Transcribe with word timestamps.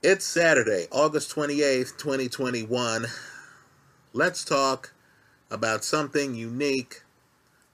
It's 0.02 0.26
Saturday, 0.26 0.88
August 0.90 1.36
28th, 1.36 1.96
2021. 2.00 3.06
Let's 4.14 4.44
talk 4.44 4.96
about 5.52 5.84
something 5.84 6.34
unique 6.34 7.04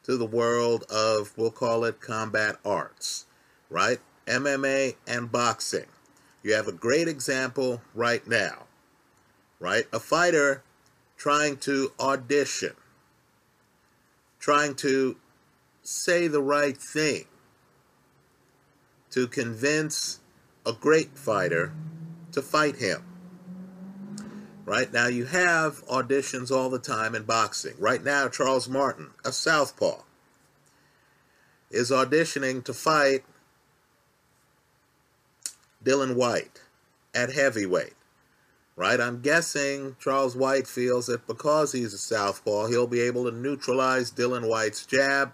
to 0.03 0.17
the 0.17 0.25
world 0.25 0.83
of, 0.89 1.31
we'll 1.37 1.51
call 1.51 1.85
it 1.85 2.01
combat 2.01 2.57
arts, 2.65 3.27
right? 3.69 3.99
MMA 4.25 4.95
and 5.07 5.31
boxing. 5.31 5.85
You 6.47 6.53
have 6.53 6.69
a 6.69 6.71
great 6.71 7.09
example 7.09 7.81
right 7.93 8.25
now, 8.25 8.67
right? 9.59 9.83
A 9.91 9.99
fighter 9.99 10.63
trying 11.17 11.57
to 11.57 11.91
audition, 11.99 12.71
trying 14.39 14.75
to 14.75 15.17
say 15.83 16.29
the 16.29 16.41
right 16.41 16.77
thing 16.77 17.25
to 19.09 19.27
convince 19.27 20.21
a 20.65 20.71
great 20.71 21.17
fighter 21.17 21.73
to 22.31 22.41
fight 22.41 22.77
him. 22.77 23.03
Right 24.63 24.93
now, 24.93 25.07
you 25.07 25.25
have 25.25 25.85
auditions 25.87 26.49
all 26.49 26.69
the 26.69 26.79
time 26.79 27.13
in 27.13 27.23
boxing. 27.23 27.75
Right 27.77 28.01
now, 28.01 28.29
Charles 28.29 28.69
Martin, 28.69 29.09
a 29.25 29.33
southpaw, 29.33 30.03
is 31.69 31.91
auditioning 31.91 32.63
to 32.63 32.73
fight 32.73 33.25
Dillian 35.83 36.15
Whyte 36.15 36.61
at 37.13 37.33
heavyweight. 37.33 37.93
Right? 38.75 39.01
I'm 39.01 39.21
guessing 39.21 39.95
Charles 39.99 40.35
White 40.35 40.67
feels 40.67 41.07
that 41.07 41.25
because 41.25 41.71
he's 41.71 41.93
a 41.93 41.97
southpaw, 41.97 42.67
he'll 42.67 42.85
be 42.85 43.01
able 43.01 43.25
to 43.25 43.35
neutralize 43.35 44.11
Dillian 44.11 44.47
Whyte's 44.47 44.85
jab. 44.85 45.33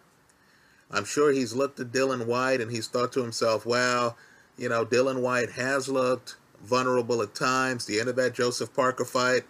I'm 0.89 1.03
sure 1.05 1.31
he's 1.31 1.53
looked 1.53 1.79
at 1.79 1.91
Dillian 1.91 2.25
Whyte 2.25 2.61
and 2.61 2.71
he's 2.71 2.87
thought 2.87 3.11
to 3.13 3.21
himself, 3.21 3.65
well, 3.65 4.15
you 4.57 4.69
know, 4.69 4.85
Dillian 4.85 5.21
Whyte 5.21 5.51
has 5.51 5.89
looked 5.89 6.37
vulnerable 6.61 7.21
at 7.21 7.35
times. 7.35 7.85
The 7.85 7.99
end 7.99 8.09
of 8.09 8.15
that 8.15 8.33
Joseph 8.33 8.73
Parker 8.73 9.05
fight, 9.05 9.43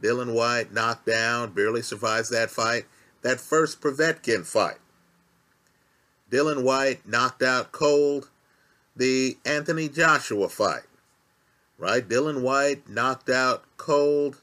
Dillian 0.00 0.32
Whyte 0.32 0.72
knocked 0.72 1.06
down, 1.06 1.52
barely 1.52 1.82
survives 1.82 2.30
that 2.30 2.50
fight. 2.50 2.84
That 3.22 3.40
first 3.40 3.80
Povetkin 3.82 4.46
fight, 4.46 4.78
Dillian 6.30 6.62
Whyte 6.62 7.06
knocked 7.06 7.42
out 7.42 7.72
cold. 7.72 8.29
The 9.00 9.38
Anthony 9.46 9.88
Joshua 9.88 10.50
fight, 10.50 10.84
right? 11.78 12.06
Dillian 12.06 12.42
Whyte 12.42 12.86
knocked 12.86 13.30
out 13.30 13.64
cold. 13.78 14.42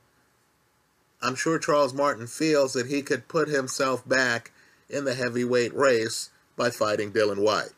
I'm 1.21 1.35
sure 1.35 1.59
Charles 1.59 1.93
Martin 1.93 2.25
feels 2.25 2.73
that 2.73 2.87
he 2.87 3.03
could 3.03 3.27
put 3.27 3.49
himself 3.49 4.09
back 4.09 4.51
in 4.89 5.05
the 5.05 5.13
heavyweight 5.13 5.75
race 5.75 6.31
by 6.55 6.71
fighting 6.71 7.11
Dillian 7.11 7.43
Whyte. 7.43 7.73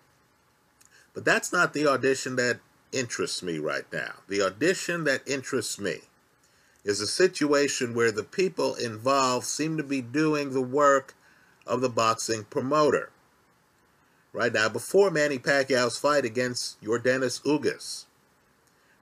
But 1.14 1.26
that's 1.26 1.52
not 1.52 1.74
the 1.74 1.86
audition 1.86 2.38
that 2.38 2.62
interests 2.94 3.44
me 3.44 3.60
right 3.60 3.92
now. 3.92 4.14
The 4.30 4.42
audition 4.42 5.04
that 5.04 5.28
interests 5.28 5.80
me 5.80 6.04
is 6.86 7.02
a 7.02 7.08
situation 7.08 7.94
where 7.94 8.14
the 8.14 8.24
people 8.24 8.76
involved 8.76 9.46
seem 9.46 9.76
to 9.76 9.84
be 9.84 10.00
doing 10.00 10.54
the 10.54 10.62
work 10.62 11.14
of 11.68 11.82
the 11.82 11.90
boxing 11.90 12.46
promoter. 12.46 13.10
Right 14.32 14.54
now, 14.54 14.70
before 14.70 15.10
Manny 15.10 15.40
Pacquiao's 15.40 15.98
fight 15.98 16.24
against 16.24 16.82
Yordenis 16.82 17.42
Ugas, 17.42 18.06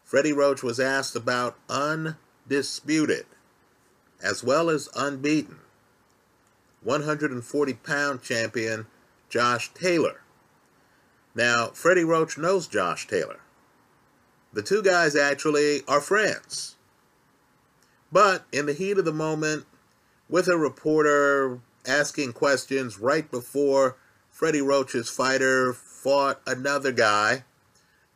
Freddie 0.04 0.32
Roach 0.32 0.64
was 0.64 0.80
asked 0.80 1.16
about 1.16 1.58
undisputed 1.70 3.26
as 4.24 4.44
well 4.44 4.70
as 4.70 4.90
unbeaten 4.96 5.60
140 6.82 7.74
pound 7.74 8.22
champion 8.22 8.88
Josh 9.30 9.74
Taylor. 9.74 10.22
Now, 11.36 11.68
Freddie 11.68 12.06
Roach 12.06 12.38
knows 12.38 12.68
Josh 12.68 13.06
Taylor. 13.08 13.42
The 14.54 14.62
two 14.62 14.82
guys 14.82 15.16
actually 15.16 15.82
are 15.88 16.02
friends. 16.02 16.78
But 18.12 18.46
in 18.52 18.66
the 18.66 18.74
heat 18.74 18.98
of 18.98 19.06
the 19.06 19.12
moment, 19.12 19.66
with 20.30 20.48
a 20.48 20.58
reporter 20.58 21.60
asking 21.86 22.34
questions 22.34 23.00
right 23.00 23.30
before 23.30 23.98
Freddie 24.38 24.62
Roach's 24.62 25.10
fighter 25.10 25.74
fought 25.74 26.42
another 26.46 26.92
guy, 26.92 27.44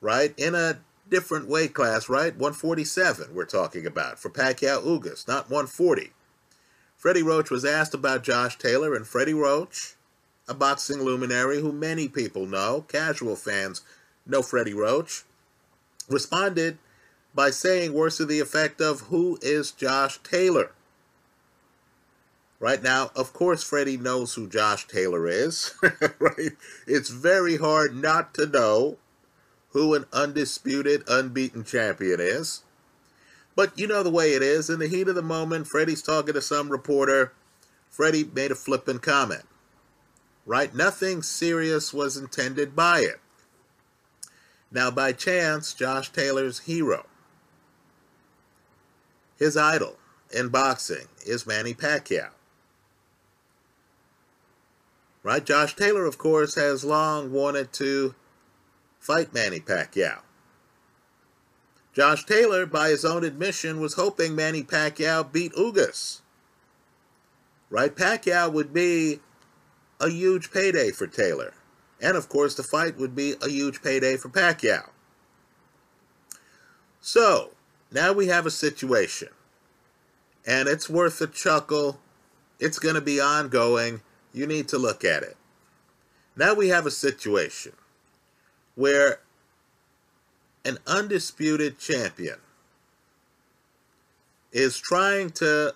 right, 0.01 0.35
in 0.37 0.53
a 0.53 0.77
different 1.09 1.47
weight 1.47 1.73
class, 1.73 2.09
right? 2.09 2.35
147 2.35 3.33
we're 3.33 3.43
talking 3.43 3.87
about 3.87 4.19
for 4.19 4.29
Pacquiao 4.29 4.83
Ugas, 4.83 5.27
not 5.27 5.49
140. 5.49 6.11
Freddie 6.95 7.23
Roach 7.23 7.49
was 7.49 7.65
asked 7.65 7.95
about 7.95 8.21
Josh 8.21 8.55
Taylor, 8.59 8.93
and 8.93 9.07
Freddie 9.07 9.33
Roach, 9.33 9.95
a 10.47 10.53
boxing 10.53 11.01
luminary 11.01 11.59
who 11.59 11.71
many 11.71 12.07
people 12.07 12.45
know, 12.45 12.85
casual 12.87 13.35
fans 13.35 13.81
know 14.23 14.43
Freddie 14.43 14.75
Roach, 14.75 15.23
responded 16.07 16.77
by 17.33 17.49
saying 17.49 17.93
words 17.93 18.17
to 18.17 18.25
the 18.25 18.39
effect 18.39 18.79
of, 18.79 19.01
Who 19.09 19.39
is 19.41 19.71
Josh 19.71 20.19
Taylor? 20.21 20.69
Right 22.61 22.83
now, 22.83 23.09
of 23.15 23.33
course, 23.33 23.63
Freddie 23.63 23.97
knows 23.97 24.35
who 24.35 24.47
Josh 24.47 24.85
Taylor 24.87 25.27
is, 25.27 25.73
right? 26.19 26.51
It's 26.85 27.09
very 27.09 27.57
hard 27.57 27.95
not 27.95 28.35
to 28.35 28.45
know 28.45 28.99
who 29.69 29.95
an 29.95 30.05
undisputed, 30.13 31.03
unbeaten 31.07 31.63
champion 31.63 32.19
is. 32.19 32.61
But 33.55 33.79
you 33.79 33.87
know 33.87 34.03
the 34.03 34.11
way 34.11 34.33
it 34.33 34.43
is. 34.43 34.69
In 34.69 34.77
the 34.77 34.87
heat 34.87 35.07
of 35.07 35.15
the 35.15 35.23
moment, 35.23 35.65
Freddie's 35.65 36.03
talking 36.03 36.35
to 36.35 36.41
some 36.41 36.69
reporter. 36.69 37.33
Freddie 37.89 38.25
made 38.31 38.51
a 38.51 38.55
flippant 38.55 39.01
comment, 39.01 39.45
right? 40.45 40.73
Nothing 40.73 41.23
serious 41.23 41.91
was 41.91 42.15
intended 42.15 42.75
by 42.75 42.99
it. 42.99 43.19
Now, 44.71 44.91
by 44.91 45.13
chance, 45.13 45.73
Josh 45.73 46.11
Taylor's 46.11 46.59
hero, 46.59 47.07
his 49.39 49.57
idol 49.57 49.97
in 50.31 50.49
boxing, 50.49 51.07
is 51.25 51.47
Manny 51.47 51.73
Pacquiao. 51.73 52.29
Right? 55.23 55.45
Josh 55.45 55.75
Taylor, 55.75 56.05
of 56.05 56.17
course, 56.17 56.55
has 56.55 56.83
long 56.83 57.31
wanted 57.31 57.71
to 57.73 58.15
fight 58.99 59.33
Manny 59.33 59.59
Pacquiao. 59.59 60.19
Josh 61.93 62.25
Taylor, 62.25 62.65
by 62.65 62.89
his 62.89 63.03
own 63.03 63.23
admission, 63.23 63.79
was 63.79 63.95
hoping 63.95 64.35
Manny 64.35 64.63
Pacquiao 64.63 65.29
beat 65.29 65.53
Ugas. 65.53 66.21
Right? 67.69 67.93
Pacquiao 67.93 68.51
would 68.51 68.73
be 68.73 69.19
a 69.99 70.09
huge 70.09 70.51
payday 70.51 70.91
for 70.91 71.05
Taylor. 71.05 71.53
And 72.01 72.17
of 72.17 72.29
course, 72.29 72.55
the 72.55 72.63
fight 72.63 72.97
would 72.97 73.15
be 73.15 73.35
a 73.41 73.49
huge 73.49 73.83
payday 73.83 74.17
for 74.17 74.29
Pacquiao. 74.29 74.89
So, 76.99 77.51
now 77.91 78.13
we 78.13 78.27
have 78.27 78.45
a 78.45 78.51
situation. 78.51 79.29
And 80.45 80.67
it's 80.67 80.89
worth 80.89 81.21
a 81.21 81.27
chuckle. 81.27 81.99
It's 82.59 82.79
going 82.79 82.95
to 82.95 83.01
be 83.01 83.19
ongoing. 83.19 84.01
You 84.33 84.47
need 84.47 84.67
to 84.69 84.77
look 84.77 85.03
at 85.03 85.23
it. 85.23 85.37
Now 86.35 86.53
we 86.53 86.69
have 86.69 86.85
a 86.85 86.91
situation 86.91 87.73
where 88.75 89.19
an 90.63 90.77
undisputed 90.87 91.77
champion 91.77 92.37
is 94.51 94.77
trying 94.77 95.31
to 95.31 95.73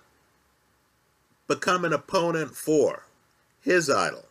become 1.47 1.85
an 1.85 1.93
opponent 1.93 2.55
for 2.55 3.05
his 3.61 3.89
idol 3.89 4.25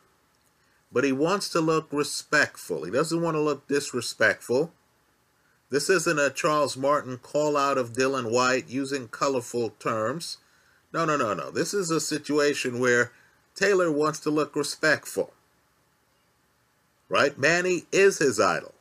but 0.94 1.02
he 1.02 1.10
wants 1.10 1.48
to 1.48 1.60
look 1.60 1.88
respectful. 1.90 2.84
He 2.84 2.90
doesn't 2.92 3.20
want 3.20 3.34
to 3.34 3.40
look 3.40 3.66
disrespectful. 3.66 4.72
This 5.68 5.90
isn't 5.90 6.20
a 6.20 6.30
Charles 6.30 6.76
Martin 6.76 7.18
call 7.18 7.56
out 7.56 7.76
of 7.76 7.94
Dillian 7.94 8.30
Whyte 8.30 8.68
using 8.68 9.08
colorful 9.08 9.70
terms. 9.80 10.38
No, 10.92 11.04
no, 11.04 11.16
no, 11.16 11.34
no. 11.34 11.50
This 11.50 11.74
is 11.74 11.90
a 11.90 12.00
situation 12.00 12.78
where 12.78 13.10
Taylor 13.54 13.90
wants 13.90 14.18
to 14.20 14.30
look 14.30 14.56
respectful. 14.56 15.32
Right? 17.08 17.38
Manny 17.38 17.84
is 17.92 18.18
his 18.18 18.40
idol. 18.40 18.74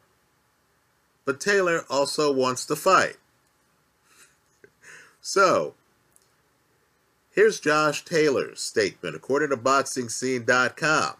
But 1.25 1.39
Taylor 1.39 1.85
also 1.89 2.31
wants 2.31 2.65
to 2.65 2.75
fight. 2.75 3.17
so, 5.21 5.75
here's 7.31 7.59
Josh 7.59 8.03
Taylor's 8.03 8.61
statement 8.61 9.15
according 9.15 9.49
to 9.49 9.57
BoxingScene.com 9.57 11.15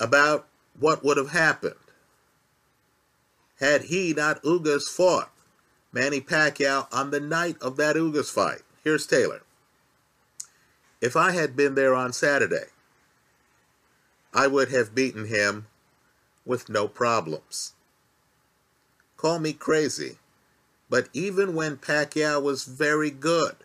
about 0.00 0.46
what 0.78 1.04
would 1.04 1.16
have 1.16 1.30
happened 1.30 1.76
had 3.60 3.84
he, 3.84 4.12
not 4.12 4.42
Ugas, 4.42 4.82
fought 4.82 5.30
Manny 5.92 6.20
Pacquiao 6.20 6.88
on 6.92 7.10
the 7.10 7.20
night 7.20 7.56
of 7.62 7.76
that 7.76 7.96
Ugas 7.96 8.30
fight. 8.30 8.62
Here's 8.82 9.06
Taylor. 9.06 9.43
If 11.04 11.16
I 11.16 11.32
had 11.32 11.54
been 11.54 11.74
there 11.74 11.94
on 11.94 12.14
Saturday, 12.14 12.68
I 14.32 14.46
would 14.46 14.70
have 14.70 14.94
beaten 14.94 15.26
him 15.26 15.66
with 16.46 16.70
no 16.70 16.88
problems. 16.88 17.74
Call 19.18 19.38
me 19.38 19.52
crazy, 19.52 20.16
But 20.88 21.10
even 21.12 21.54
when 21.54 21.76
Pacquiao 21.76 22.40
was 22.42 22.64
very 22.64 23.10
good, 23.10 23.56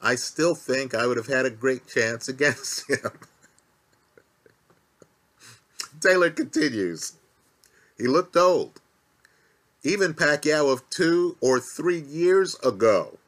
I 0.00 0.14
still 0.14 0.54
think 0.54 0.94
I 0.94 1.06
would 1.06 1.18
have 1.18 1.26
had 1.26 1.44
a 1.44 1.50
great 1.50 1.86
chance 1.86 2.28
against 2.34 2.88
him. 2.88 3.10
Taylor 6.00 6.30
continues. 6.30 7.12
He 7.98 8.06
looked 8.06 8.38
old. 8.38 8.80
Even 9.82 10.14
Pacquiao 10.14 10.72
of 10.72 10.88
two 10.88 11.36
or 11.42 11.60
three 11.60 12.00
years 12.00 12.54
ago 12.64 13.18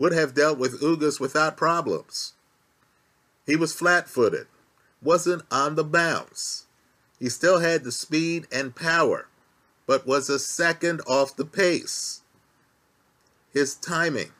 would 0.00 0.12
have 0.12 0.32
dealt 0.32 0.58
with 0.58 0.80
Ugas 0.80 1.20
without 1.20 1.58
problems. 1.58 2.32
He 3.44 3.54
was 3.54 3.74
flat 3.74 4.08
footed, 4.08 4.46
wasn't 5.02 5.42
on 5.50 5.74
the 5.74 5.84
bounce. 5.84 6.64
He 7.18 7.28
still 7.28 7.60
had 7.60 7.84
the 7.84 7.92
speed 7.92 8.46
and 8.50 8.74
power, 8.74 9.28
but 9.86 10.06
was 10.06 10.30
a 10.30 10.38
second 10.38 11.02
off 11.06 11.36
the 11.36 11.44
pace. 11.44 12.22
His 13.52 13.74
timing 13.74 14.30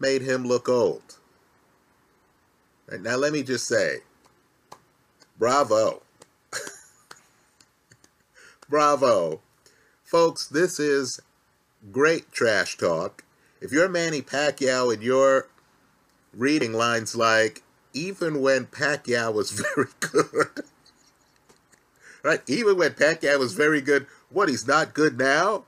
made 0.00 0.22
him 0.22 0.44
look 0.44 0.68
old. 0.68 1.18
Now, 2.90 3.16
let 3.16 3.32
me 3.32 3.44
just 3.44 3.68
say 3.68 3.98
bravo. 5.38 6.02
bravo. 8.68 9.40
Folks, 10.02 10.48
this 10.48 10.80
is 10.80 11.20
great 11.92 12.32
trash 12.32 12.76
talk. 12.76 13.22
If 13.62 13.70
you're 13.70 13.88
Manny 13.88 14.22
Pacquiao 14.22 14.92
and 14.92 15.04
you're 15.04 15.46
reading 16.34 16.72
lines 16.72 17.14
like, 17.14 17.62
even 17.94 18.40
when 18.40 18.66
Pacquiao 18.66 19.32
was 19.32 19.50
very 19.76 19.86
good, 20.00 20.64
right? 22.24 22.40
Even 22.48 22.76
when 22.76 22.90
Pacquiao 22.90 23.38
was 23.38 23.52
very 23.52 23.80
good, 23.80 24.06
what, 24.30 24.48
he's 24.48 24.66
not 24.66 24.94
good 24.94 25.16
now? 25.16 25.64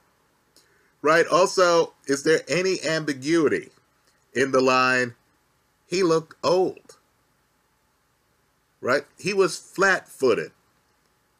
Right? 1.02 1.24
Also, 1.28 1.92
is 2.06 2.24
there 2.24 2.40
any 2.48 2.78
ambiguity 2.84 3.68
in 4.32 4.50
the 4.50 4.60
line, 4.60 5.14
he 5.86 6.02
looked 6.02 6.34
old? 6.42 6.96
Right? 8.80 9.04
He 9.20 9.32
was 9.32 9.56
flat 9.56 10.08
footed, 10.08 10.50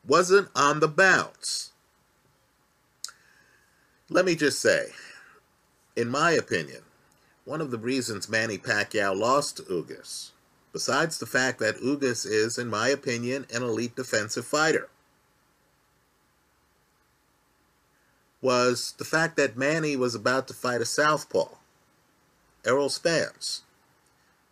wasn't 0.06 0.50
on 0.54 0.78
the 0.78 0.88
bounce. 0.88 1.72
Let 4.08 4.24
me 4.24 4.36
just 4.36 4.60
say, 4.60 4.90
in 5.96 6.08
my 6.08 6.32
opinion, 6.32 6.82
one 7.44 7.60
of 7.60 7.70
the 7.70 7.78
reasons 7.78 8.28
Manny 8.28 8.58
Pacquiao 8.58 9.16
lost 9.16 9.58
to 9.58 9.62
Ugas, 9.64 10.30
besides 10.72 11.18
the 11.18 11.26
fact 11.26 11.58
that 11.60 11.76
Ugas 11.76 12.26
is, 12.26 12.58
in 12.58 12.68
my 12.68 12.88
opinion, 12.88 13.46
an 13.52 13.62
elite 13.62 13.94
defensive 13.94 14.46
fighter, 14.46 14.88
was 18.40 18.94
the 18.98 19.04
fact 19.04 19.36
that 19.36 19.56
Manny 19.56 19.96
was 19.96 20.14
about 20.14 20.48
to 20.48 20.54
fight 20.54 20.80
a 20.80 20.84
southpaw, 20.84 21.48
Errol 22.64 22.88
Spence. 22.88 23.62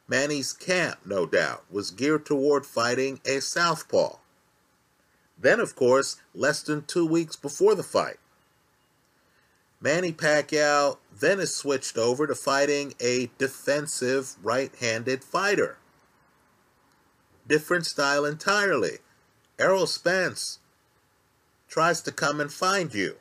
Manny's 0.08 0.52
camp, 0.52 0.98
no 1.04 1.26
doubt, 1.26 1.64
was 1.70 1.90
geared 1.90 2.26
toward 2.26 2.66
fighting 2.66 3.20
a 3.24 3.40
southpaw. 3.40 4.16
Then, 5.38 5.60
of 5.60 5.74
course, 5.74 6.16
less 6.34 6.62
than 6.62 6.84
two 6.84 7.06
weeks 7.06 7.36
before 7.36 7.74
the 7.74 7.82
fight, 7.82 8.18
Manny 9.82 10.12
Pacquiao 10.12 10.99
then 11.12 11.40
is 11.40 11.55
switched 11.55 11.99
over 11.99 12.29
to 12.29 12.37
fighting 12.37 12.94
a 13.00 13.31
defensive 13.37 14.37
right-handed 14.40 15.25
fighter. 15.25 15.79
Different 17.49 17.84
style 17.84 18.25
entirely. 18.25 18.99
Errol 19.58 19.88
Spence 19.88 20.61
tries 21.69 22.00
to 22.02 22.12
come 22.12 22.40
and 22.40 22.52
find 22.52 22.94
you. 22.94 23.17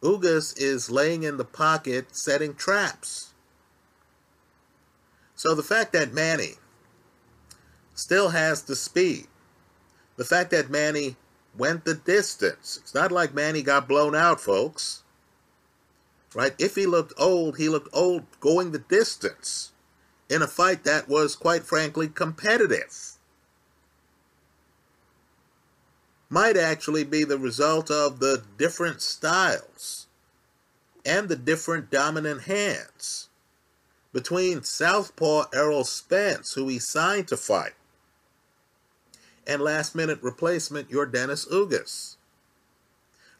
Ugas 0.00 0.54
is 0.56 0.90
laying 0.90 1.24
in 1.24 1.38
the 1.38 1.44
pocket, 1.44 2.14
setting 2.14 2.54
traps. 2.54 3.34
So 5.34 5.56
the 5.56 5.62
fact 5.64 5.92
that 5.92 6.12
Manny 6.12 6.54
still 7.94 8.28
has 8.28 8.62
the 8.62 8.76
speed, 8.76 9.26
the 10.16 10.24
fact 10.24 10.52
that 10.52 10.70
Manny 10.70 11.16
went 11.60 11.84
the 11.84 11.94
distance, 11.94 12.78
it's 12.82 12.94
not 12.94 13.12
like 13.12 13.34
Manny 13.34 13.62
got 13.62 13.86
blown 13.86 14.16
out, 14.16 14.40
folks. 14.40 15.04
Right? 16.34 16.54
If 16.58 16.74
he 16.74 16.86
looked 16.86 17.12
old, 17.16 17.58
he 17.58 17.68
looked 17.68 17.90
old 17.92 18.24
going 18.40 18.72
the 18.72 18.78
distance 18.78 19.72
in 20.28 20.42
a 20.42 20.48
fight 20.48 20.84
that 20.84 21.08
was, 21.08 21.36
quite 21.36 21.64
frankly, 21.64 22.08
competitive. 22.08 23.18
might 26.30 26.56
actually 26.56 27.02
be 27.02 27.24
the 27.24 27.36
result 27.36 27.90
of 27.90 28.20
the 28.20 28.44
different 28.56 29.02
styles 29.02 30.06
and 31.04 31.28
the 31.28 31.36
different 31.36 31.90
dominant 31.90 32.42
hands 32.42 33.28
between 34.12 34.62
Southpaw 34.62 35.46
Errol 35.52 35.84
Spence, 35.84 36.54
who 36.54 36.68
he 36.68 36.78
signed 36.78 37.26
to 37.28 37.36
fight, 37.36 37.74
and 39.50 39.60
last 39.60 39.94
minute 39.94 40.18
replacement 40.22 40.90
Yordenis 40.90 41.48
Ugas. 41.50 42.16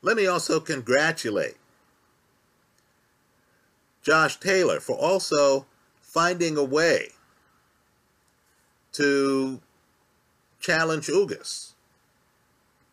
Let 0.03 0.17
me 0.17 0.27
also 0.27 0.61
congratulate 0.61 1.57
Josh 4.03 4.39
Taylor 4.41 4.81
for 4.81 4.97
also 4.97 5.67
finding 6.03 6.57
a 6.57 6.65
way 6.65 7.11
to 8.93 9.61
challenge 10.59 11.07
Ugas 11.07 11.71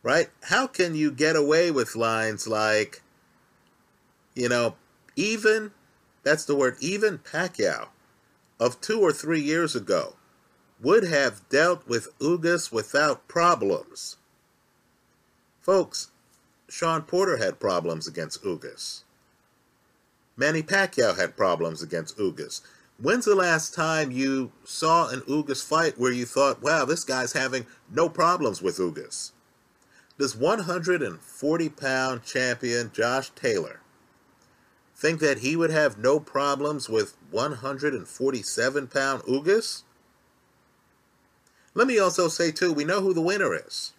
right? 0.07 0.29
How 0.43 0.67
can 0.67 0.95
you 0.95 1.11
get 1.11 1.35
away 1.35 1.69
with 1.69 1.93
lines 1.93 2.47
like, 2.47 3.01
you 4.35 4.47
know, 4.47 4.75
even, 5.17 5.71
that's 6.23 6.45
the 6.45 6.55
word, 6.55 6.77
even 6.79 7.17
Pacquiao 7.17 7.89
of 8.57 8.79
two 8.79 9.01
or 9.01 9.11
three 9.11 9.41
years 9.41 9.75
ago 9.75 10.15
would 10.81 11.03
have 11.03 11.47
dealt 11.49 11.87
with 11.87 12.17
Ugas 12.19 12.71
without 12.71 13.27
problems. 13.27 14.17
Folks, 15.61 16.11
Shawn 16.69 17.01
Porter 17.03 17.37
had 17.37 17.59
problems 17.59 18.07
against 18.07 18.43
Ugas. 18.43 19.03
Manny 20.35 20.61
Pacquiao 20.61 21.17
had 21.17 21.35
problems 21.35 21.81
against 21.81 22.17
Ugas. 22.17 22.61
When's 22.99 23.25
the 23.25 23.35
last 23.35 23.73
time 23.73 24.11
you 24.11 24.51
saw 24.63 25.09
an 25.09 25.21
Ugas 25.21 25.63
fight 25.63 25.97
where 25.97 26.11
you 26.11 26.25
thought, 26.25 26.61
wow, 26.61 26.85
this 26.85 27.03
guy's 27.03 27.33
having 27.33 27.65
no 27.91 28.09
problems 28.09 28.61
with 28.61 28.77
Ugas? 28.77 29.31
Does 30.17 30.35
140 30.35 31.69
pound 31.69 32.23
champion 32.23 32.91
Josh 32.91 33.29
Taylor 33.31 33.81
think 34.95 35.19
that 35.19 35.39
he 35.39 35.55
would 35.55 35.69
have 35.69 35.99
no 35.99 36.19
problems 36.19 36.89
with 36.89 37.15
147 37.29 38.87
pound 38.87 39.21
Ugas? 39.23 39.83
Let 41.77 41.87
me 41.87 41.99
also 41.99 42.27
say, 42.27 42.51
too, 42.51 42.73
we 42.73 42.83
know 42.83 43.01
who 43.01 43.13
the 43.13 43.21
winner 43.21 43.55
is. 43.55 43.93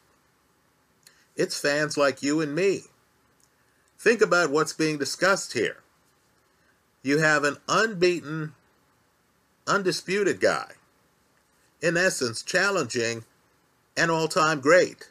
It's 1.37 1.59
fans 1.59 1.97
like 1.97 2.23
you 2.23 2.41
and 2.41 2.55
me. 2.55 2.83
Think 3.99 4.21
about 4.21 4.51
what's 4.51 4.73
being 4.73 4.99
discussed 4.99 5.53
here. 5.53 5.79
You 7.03 7.19
have 7.19 7.45
an 7.45 7.57
unbeaten, 7.69 8.55
undisputed 9.67 10.41
guy, 10.41 10.73
in 11.81 11.97
essence, 11.97 12.43
challenging 12.43 13.25
an 13.97 14.11
all 14.11 14.29
time 14.29 14.61
great 14.61 15.09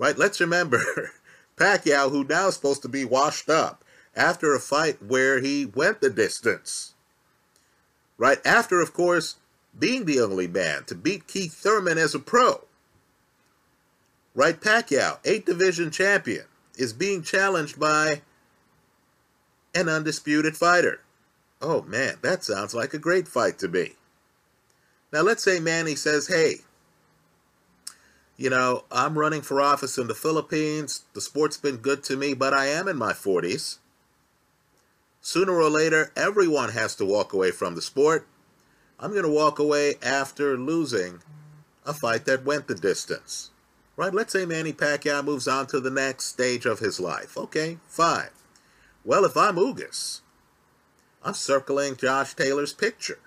right? 0.00 0.16
Let's 0.16 0.40
remember 0.40 1.12
Pacquiao, 1.56 2.10
who 2.10 2.24
now 2.24 2.48
is 2.48 2.54
supposed 2.54 2.82
to 2.82 2.88
be 2.88 3.04
washed 3.04 3.50
up 3.50 3.84
after 4.16 4.54
a 4.54 4.58
fight 4.58 5.00
where 5.02 5.40
he 5.40 5.66
went 5.66 6.00
the 6.00 6.08
distance, 6.08 6.94
right? 8.16 8.44
After, 8.44 8.80
of 8.80 8.94
course, 8.94 9.36
being 9.78 10.04
the 10.04 10.20
only 10.20 10.48
man 10.48 10.84
to 10.84 10.94
beat 10.94 11.26
Keith 11.26 11.54
Thurman 11.54 11.98
as 11.98 12.14
a 12.14 12.18
pro, 12.18 12.64
right? 14.34 14.60
Pacquiao, 14.60 15.18
eight 15.24 15.46
division 15.46 15.90
champion, 15.90 16.44
is 16.76 16.92
being 16.92 17.22
challenged 17.22 17.78
by 17.78 18.22
an 19.74 19.88
undisputed 19.88 20.56
fighter. 20.56 21.00
Oh 21.62 21.82
man, 21.82 22.16
that 22.22 22.44
sounds 22.44 22.74
like 22.74 22.94
a 22.94 22.98
great 22.98 23.28
fight 23.28 23.58
to 23.58 23.68
me. 23.68 23.92
Now 25.12 25.22
let's 25.22 25.42
say 25.42 25.60
Manny 25.60 25.94
says, 25.94 26.28
hey, 26.28 26.56
you 28.36 28.48
know, 28.48 28.84
I'm 28.90 29.18
running 29.18 29.42
for 29.42 29.60
office 29.60 29.98
in 29.98 30.06
the 30.06 30.14
Philippines. 30.14 31.04
The 31.12 31.20
sport's 31.20 31.58
been 31.58 31.76
good 31.76 32.02
to 32.04 32.16
me, 32.16 32.32
but 32.32 32.54
I 32.54 32.66
am 32.66 32.88
in 32.88 32.96
my 32.96 33.12
40s. 33.12 33.78
Sooner 35.20 35.52
or 35.52 35.68
later, 35.68 36.10
everyone 36.16 36.70
has 36.70 36.94
to 36.96 37.04
walk 37.04 37.34
away 37.34 37.50
from 37.50 37.74
the 37.74 37.82
sport. 37.82 38.26
I'm 39.00 39.12
going 39.12 39.24
to 39.24 39.30
walk 39.30 39.58
away 39.58 39.94
after 40.02 40.58
losing 40.58 41.22
a 41.86 41.94
fight 41.94 42.26
that 42.26 42.44
went 42.44 42.68
the 42.68 42.74
distance. 42.74 43.50
Right? 43.96 44.12
Let's 44.12 44.32
say 44.32 44.44
Manny 44.44 44.74
Pacquiao 44.74 45.24
moves 45.24 45.48
on 45.48 45.66
to 45.68 45.80
the 45.80 45.90
next 45.90 46.26
stage 46.26 46.66
of 46.66 46.78
his 46.78 47.00
life. 47.00 47.36
Okay, 47.36 47.78
fine. 47.88 48.28
Well, 49.04 49.24
if 49.24 49.36
I'm 49.36 49.56
Ugas, 49.56 50.20
I'm 51.22 51.34
circling 51.34 51.96
Josh 51.96 52.34
Taylor's 52.34 52.74
picture. 52.74 53.18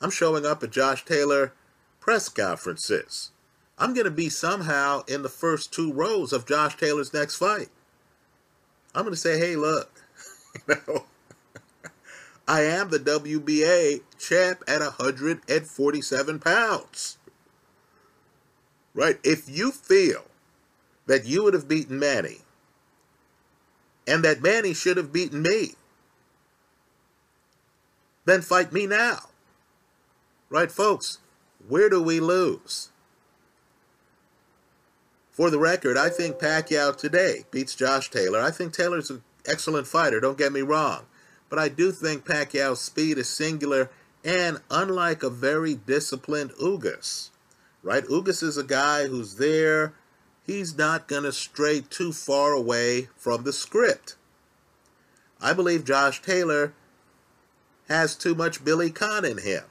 I'm 0.00 0.10
showing 0.10 0.44
up 0.44 0.62
at 0.62 0.72
Josh 0.72 1.04
Taylor 1.04 1.52
press 2.00 2.28
conferences. 2.28 3.30
I'm 3.78 3.94
going 3.94 4.04
to 4.04 4.10
be 4.10 4.28
somehow 4.28 5.04
in 5.06 5.22
the 5.22 5.28
first 5.28 5.72
two 5.72 5.92
rows 5.92 6.32
of 6.32 6.46
Josh 6.46 6.76
Taylor's 6.76 7.14
next 7.14 7.36
fight. 7.36 7.68
I'm 8.94 9.02
going 9.02 9.14
to 9.14 9.20
say, 9.20 9.38
hey, 9.38 9.54
look, 9.56 10.02
you 10.68 10.74
know, 10.88 11.04
I 12.52 12.64
am 12.64 12.90
the 12.90 12.98
WBA 12.98 14.02
champ 14.18 14.62
at 14.68 14.82
147 14.82 16.38
pounds. 16.38 17.16
Right? 18.92 19.18
If 19.24 19.48
you 19.48 19.72
feel 19.72 20.26
that 21.06 21.24
you 21.24 21.44
would 21.44 21.54
have 21.54 21.66
beaten 21.66 21.98
Manny 21.98 22.42
and 24.06 24.22
that 24.22 24.42
Manny 24.42 24.74
should 24.74 24.98
have 24.98 25.14
beaten 25.14 25.40
me, 25.40 25.76
then 28.26 28.42
fight 28.42 28.70
me 28.70 28.86
now. 28.86 29.30
Right, 30.50 30.70
folks? 30.70 31.20
Where 31.66 31.88
do 31.88 32.02
we 32.02 32.20
lose? 32.20 32.90
For 35.30 35.48
the 35.48 35.58
record, 35.58 35.96
I 35.96 36.10
think 36.10 36.36
Pacquiao 36.36 36.94
today 36.94 37.46
beats 37.50 37.74
Josh 37.74 38.10
Taylor. 38.10 38.42
I 38.42 38.50
think 38.50 38.74
Taylor's 38.74 39.08
an 39.08 39.22
excellent 39.46 39.86
fighter, 39.86 40.20
don't 40.20 40.36
get 40.36 40.52
me 40.52 40.60
wrong. 40.60 41.06
But 41.52 41.58
I 41.58 41.68
do 41.68 41.92
think 41.92 42.24
Pacquiao's 42.24 42.80
speed 42.80 43.18
is 43.18 43.28
singular 43.28 43.90
and 44.24 44.62
unlike 44.70 45.22
a 45.22 45.28
very 45.28 45.74
disciplined 45.74 46.52
Ugas. 46.52 47.28
Right? 47.82 48.04
Ugas 48.04 48.42
is 48.42 48.56
a 48.56 48.64
guy 48.64 49.06
who's 49.06 49.34
there. 49.34 49.92
He's 50.46 50.78
not 50.78 51.08
going 51.08 51.24
to 51.24 51.32
stray 51.32 51.82
too 51.82 52.14
far 52.14 52.52
away 52.52 53.10
from 53.18 53.44
the 53.44 53.52
script. 53.52 54.16
I 55.42 55.52
believe 55.52 55.84
Josh 55.84 56.22
Taylor 56.22 56.72
has 57.86 58.14
too 58.14 58.34
much 58.34 58.64
Billy 58.64 58.88
Conn 58.90 59.26
in 59.26 59.36
him. 59.36 59.64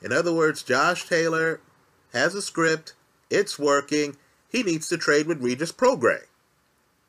In 0.00 0.12
other 0.12 0.32
words, 0.32 0.62
Josh 0.62 1.06
Taylor 1.06 1.60
has 2.14 2.34
a 2.34 2.40
script, 2.40 2.94
it's 3.28 3.58
working, 3.58 4.16
he 4.48 4.62
needs 4.62 4.88
to 4.88 4.96
trade 4.96 5.26
with 5.26 5.42
Regis 5.42 5.72
Prograis. 5.72 6.24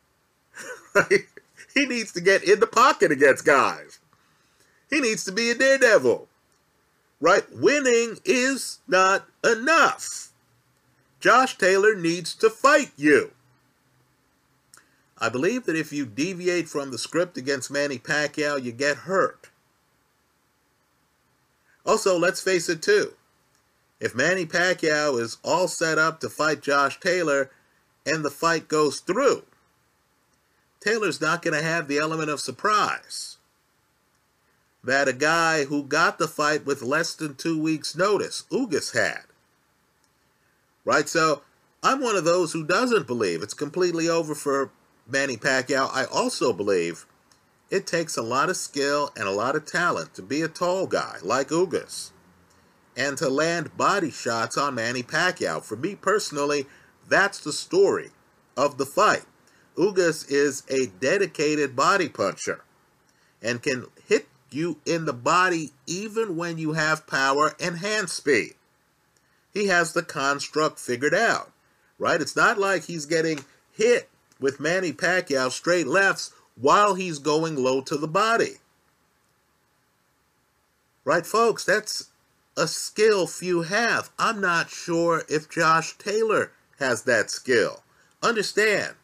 right? 0.94 1.26
He 1.74 1.86
needs 1.86 2.12
to 2.14 2.22
get 2.22 2.44
in 2.44 2.60
the 2.60 2.68
pocket 2.68 3.12
against 3.12 3.46
guys. 3.46 4.00
He 4.90 5.00
needs 5.00 5.24
to 5.26 5.32
be 5.32 5.50
a 5.50 5.56
daredevil. 5.56 6.28
Right? 7.20 7.44
Winning 7.52 8.18
is 8.26 8.80
not 8.88 9.28
enough. 9.44 10.30
Josh 11.20 11.58
Taylor 11.58 11.96
needs 11.96 12.36
to 12.36 12.50
fight 12.50 12.92
you. 12.98 13.32
I 15.18 15.30
believe 15.30 15.66
that 15.66 15.78
if 15.78 15.94
you 15.94 16.06
deviate 16.06 16.68
from 16.68 16.92
the 16.92 16.98
script 16.98 17.38
against 17.38 17.72
Manny 17.72 17.98
Pacquiao, 17.98 18.62
you 18.62 18.74
get 18.74 18.98
hurt. 18.98 19.50
Also, 21.86 22.18
let's 22.18 22.42
face 22.42 22.68
it 22.68 22.82
too. 22.82 23.14
If 24.00 24.14
Manny 24.14 24.46
Pacquiao 24.46 25.20
is 25.20 25.38
all 25.44 25.70
set 25.70 25.98
up 25.98 26.20
to 26.20 26.30
fight 26.30 26.62
Josh 26.62 27.00
Taylor 27.00 27.52
and 28.06 28.26
the 28.26 28.30
fight 28.30 28.68
goes 28.68 29.00
through, 29.00 29.44
Taylor's 30.84 31.22
not 31.22 31.42
going 31.42 31.58
to 31.58 31.64
have 31.64 31.88
the 31.88 31.98
element 31.98 32.30
of 32.30 32.42
surprise 32.42 33.38
that 34.84 35.08
a 35.08 35.14
guy 35.14 35.64
who 35.66 35.84
got 35.84 36.18
the 36.18 36.28
fight 36.28 36.66
with 36.66 36.82
less 36.82 37.14
than 37.14 37.36
two 37.36 37.62
weeks' 37.62 37.96
notice, 37.96 38.44
Ugas, 38.52 38.94
had. 38.94 39.24
Right? 40.84 41.08
So 41.08 41.42
I'm 41.82 42.02
one 42.02 42.18
of 42.18 42.26
those 42.26 42.52
who 42.52 42.66
doesn't 42.66 43.08
believe 43.08 43.42
it's 43.42 43.54
completely 43.54 44.10
over 44.10 44.36
for 44.36 44.72
Manny 45.08 45.38
Pacquiao. 45.38 45.90
I 45.94 46.04
also 46.06 46.52
believe 46.52 47.06
it 47.70 47.88
takes 47.88 48.18
a 48.18 48.22
lot 48.22 48.50
of 48.50 48.58
skill 48.58 49.12
and 49.16 49.26
a 49.26 49.32
lot 49.32 49.56
of 49.56 49.66
talent 49.66 50.14
to 50.16 50.22
be 50.22 50.42
a 50.42 50.50
tall 50.50 50.86
guy 50.86 51.18
like 51.22 51.48
Ugas 51.48 52.12
and 52.98 53.18
to 53.18 53.30
land 53.30 53.78
body 53.78 54.12
shots 54.12 54.58
on 54.58 54.76
Manny 54.76 55.02
Pacquiao. 55.02 55.64
For 55.64 55.78
me 55.78 55.96
personally, 55.96 56.66
that's 57.08 57.40
the 57.40 57.54
story 57.54 58.10
of 58.58 58.78
the 58.78 58.86
fight. 58.86 59.26
Ugas 59.78 60.30
is 60.30 60.64
a 60.70 60.88
dedicated 61.00 61.76
body 61.76 62.10
puncher 62.10 62.64
and 63.42 63.62
can 63.62 63.86
hit 64.08 64.28
you 64.52 64.78
in 64.86 65.06
the 65.06 65.14
body 65.14 65.72
even 65.88 66.36
when 66.36 66.58
you 66.58 66.74
have 66.74 67.08
power 67.08 67.56
and 67.60 67.80
hand 67.80 68.10
speed. 68.10 68.54
He 69.54 69.68
has 69.68 69.94
the 69.94 70.04
construct 70.04 70.80
figured 70.80 71.14
out, 71.14 71.52
right? 71.98 72.22
It's 72.22 72.36
not 72.36 72.58
like 72.58 72.86
he's 72.86 73.06
getting 73.06 73.46
hit 73.72 74.10
with 74.40 74.60
Manny 74.60 74.92
Pacquiao 74.92 75.52
straight 75.52 75.88
lefts 75.88 76.32
while 76.60 76.96
he's 76.96 77.20
going 77.20 77.56
low 77.56 77.82
to 77.82 77.98
the 77.98 78.08
body. 78.08 78.58
Right, 81.06 81.26
folks? 81.26 81.66
That's 81.66 82.10
a 82.56 82.68
skill 82.68 83.28
few 83.28 83.64
have. 83.64 84.12
I'm 84.18 84.40
not 84.40 84.70
sure 84.70 85.24
if 85.28 85.50
Josh 85.50 85.98
Taylor 85.98 86.52
has 86.80 87.04
that 87.04 87.30
skill. 87.30 87.84
Understand, 88.22 88.96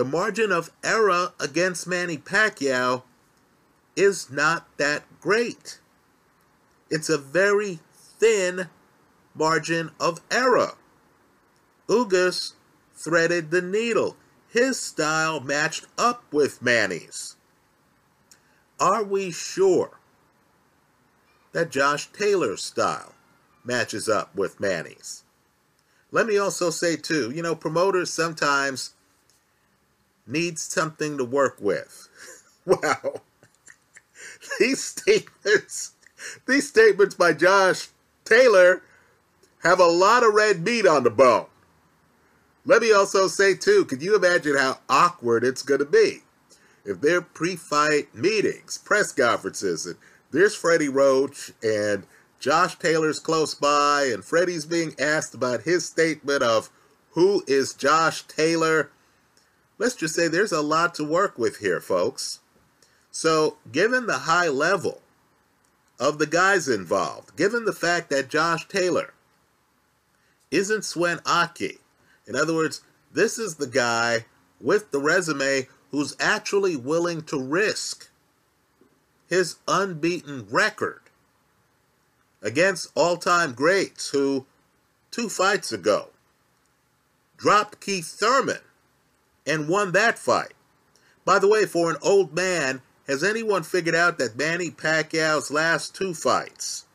the 0.00 0.04
margin 0.06 0.50
of 0.50 0.70
error 0.82 1.34
against 1.38 1.86
Manny 1.86 2.16
Pacquiao 2.16 3.02
is 3.94 4.30
not 4.30 4.66
that 4.78 5.04
great. 5.20 5.78
It's 6.88 7.10
a 7.10 7.18
very 7.18 7.80
thin 8.18 8.70
margin 9.34 9.90
of 10.00 10.22
error. 10.30 10.72
Ugas 11.86 12.54
threaded 12.94 13.50
the 13.50 13.60
needle. 13.60 14.16
His 14.48 14.80
style 14.80 15.38
matched 15.38 15.84
up 15.98 16.24
with 16.32 16.62
Manny's. 16.62 17.36
Are 18.80 19.04
we 19.04 19.30
sure 19.30 19.98
that 21.52 21.70
Josh 21.70 22.10
Taylor's 22.10 22.64
style 22.64 23.12
matches 23.62 24.08
up 24.08 24.34
with 24.34 24.60
Manny's. 24.60 25.24
Let 26.10 26.24
me 26.24 26.38
also 26.38 26.70
say, 26.70 26.96
too, 26.96 27.30
you 27.30 27.42
know, 27.42 27.54
promoters 27.54 28.10
sometimes 28.10 28.94
need 30.30 30.58
something 30.58 31.18
to 31.18 31.24
work 31.24 31.56
with. 31.60 32.08
wow. 32.66 33.20
these 34.58 34.82
statements, 34.82 35.92
these 36.46 36.68
statements 36.68 37.14
by 37.14 37.32
Josh 37.32 37.88
Taylor 38.24 38.82
have 39.62 39.80
a 39.80 39.86
lot 39.86 40.22
of 40.22 40.34
red 40.34 40.64
meat 40.64 40.86
on 40.86 41.04
the 41.04 41.10
bone. 41.10 41.46
Let 42.64 42.82
me 42.82 42.92
also 42.92 43.26
say, 43.26 43.54
too, 43.54 43.84
can 43.84 44.00
you 44.00 44.14
imagine 44.14 44.56
how 44.56 44.78
awkward 44.88 45.44
it's 45.44 45.62
going 45.62 45.80
to 45.80 45.86
be 45.86 46.22
if 46.84 47.00
they're 47.00 47.22
pre 47.22 47.56
fight 47.56 48.14
meetings, 48.14 48.78
press 48.78 49.12
conferences, 49.12 49.86
and 49.86 49.96
there's 50.30 50.54
Freddie 50.54 50.88
Roach 50.88 51.52
and 51.62 52.06
Josh 52.38 52.78
Taylor's 52.78 53.18
close 53.18 53.54
by, 53.54 54.08
and 54.12 54.24
Freddie's 54.24 54.64
being 54.64 54.94
asked 54.98 55.34
about 55.34 55.62
his 55.62 55.84
statement 55.84 56.42
of 56.42 56.70
who 57.10 57.42
is 57.46 57.74
Josh 57.74 58.22
Taylor. 58.22 58.90
Let's 59.80 59.94
just 59.94 60.14
say 60.14 60.28
there's 60.28 60.52
a 60.52 60.60
lot 60.60 60.94
to 60.96 61.04
work 61.04 61.38
with 61.38 61.56
here, 61.56 61.80
folks. 61.80 62.40
So, 63.10 63.56
given 63.72 64.04
the 64.04 64.18
high 64.18 64.48
level 64.48 65.00
of 65.98 66.18
the 66.18 66.26
guys 66.26 66.68
involved, 66.68 67.34
given 67.34 67.64
the 67.64 67.72
fact 67.72 68.10
that 68.10 68.28
Josh 68.28 68.68
Taylor 68.68 69.14
isn't 70.50 70.84
Swen 70.84 71.20
Aki, 71.24 71.78
in 72.26 72.36
other 72.36 72.52
words, 72.52 72.82
this 73.10 73.38
is 73.38 73.54
the 73.54 73.66
guy 73.66 74.26
with 74.60 74.90
the 74.90 75.00
resume 75.00 75.66
who's 75.92 76.14
actually 76.20 76.76
willing 76.76 77.22
to 77.22 77.42
risk 77.42 78.10
his 79.28 79.56
unbeaten 79.66 80.46
record 80.50 81.00
against 82.42 82.92
all 82.94 83.16
time 83.16 83.54
greats 83.54 84.10
who, 84.10 84.44
two 85.10 85.30
fights 85.30 85.72
ago, 85.72 86.10
dropped 87.38 87.80
Keith 87.80 88.08
Thurman 88.08 88.60
and 89.46 89.68
won 89.68 89.92
that 89.92 90.18
fight. 90.18 90.54
By 91.24 91.38
the 91.38 91.48
way, 91.48 91.66
for 91.66 91.90
an 91.90 91.96
old 92.02 92.34
man, 92.34 92.82
has 93.06 93.24
anyone 93.24 93.62
figured 93.62 93.94
out 93.94 94.18
that 94.18 94.36
Manny 94.36 94.70
Pacquiao's 94.70 95.50
last 95.50 95.94
two 95.94 96.14
fights 96.14 96.86